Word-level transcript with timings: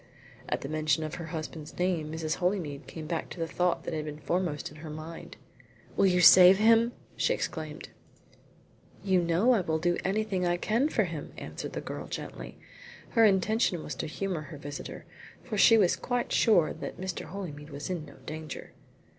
At 0.49 0.61
the 0.61 0.67
mention 0.67 1.03
of 1.03 1.13
her 1.21 1.27
husband's 1.27 1.77
name 1.77 2.11
Mrs. 2.11 2.37
Holymead 2.37 2.87
came 2.87 3.05
back 3.05 3.29
to 3.29 3.39
the 3.39 3.45
thought 3.45 3.83
that 3.83 3.93
had 3.93 4.05
been 4.05 4.17
foremost 4.17 4.71
in 4.71 4.77
her 4.77 4.89
mind. 4.89 5.37
"Will 5.95 6.07
you 6.07 6.21
save 6.21 6.57
him?" 6.57 6.93
she 7.15 7.35
exclaimed. 7.35 7.89
"You 9.03 9.21
know 9.21 9.51
I 9.51 9.61
will 9.61 9.77
do 9.77 9.99
anything 10.03 10.43
I 10.43 10.57
can 10.57 10.89
for 10.89 11.03
him," 11.03 11.33
answered 11.37 11.73
the 11.73 11.81
girl 11.81 12.07
gently. 12.07 12.57
Her 13.09 13.25
intention 13.25 13.83
was 13.83 13.93
to 13.97 14.07
humour 14.07 14.41
her 14.41 14.57
visitor, 14.57 15.05
for 15.43 15.55
she 15.55 15.77
was 15.77 15.95
quite 15.95 16.31
sure 16.33 16.73
that 16.73 16.99
Mr. 16.99 17.25
Holymead 17.25 17.69
was 17.69 17.91
in 17.91 18.03
no 18.05 18.15
danger. 18.25 18.71